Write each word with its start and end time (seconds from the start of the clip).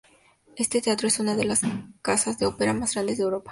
Este 0.55 0.81
teatro 0.81 1.07
es 1.07 1.19
una 1.19 1.35
de 1.35 1.43
las 1.45 1.61
casas 2.01 2.39
de 2.39 2.47
ópera 2.47 2.73
más 2.73 2.95
grandes 2.95 3.19
de 3.19 3.23
Europa. 3.23 3.49